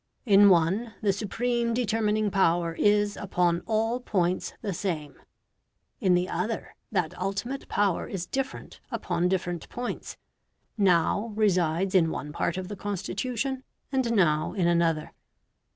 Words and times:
In 0.25 0.49
one 0.49 0.95
the 1.03 1.13
supreme 1.13 1.75
determining 1.75 2.31
power 2.31 2.73
is 2.79 3.15
upon 3.17 3.61
all 3.67 3.99
points 3.99 4.55
the 4.63 4.73
same: 4.73 5.13
in 5.99 6.15
the 6.15 6.27
other, 6.27 6.73
that 6.91 7.15
ultimate 7.19 7.69
power 7.69 8.07
is 8.07 8.25
different 8.25 8.79
upon 8.89 9.29
different 9.29 9.69
points 9.69 10.17
now 10.75 11.31
resides 11.35 11.93
in 11.93 12.09
one 12.09 12.33
part 12.33 12.57
of 12.57 12.67
the 12.67 12.75
Constitution 12.75 13.61
and 13.91 14.11
now 14.13 14.53
in 14.53 14.65
another. 14.65 15.11